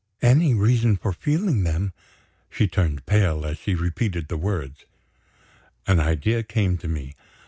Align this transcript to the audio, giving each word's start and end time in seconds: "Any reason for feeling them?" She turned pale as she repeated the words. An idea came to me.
"Any 0.23 0.55
reason 0.55 0.97
for 0.97 1.13
feeling 1.13 1.63
them?" 1.63 1.93
She 2.49 2.67
turned 2.67 3.05
pale 3.05 3.45
as 3.45 3.59
she 3.59 3.75
repeated 3.75 4.29
the 4.29 4.35
words. 4.37 4.85
An 5.85 5.99
idea 5.99 6.41
came 6.41 6.79
to 6.79 6.87
me. 6.87 7.13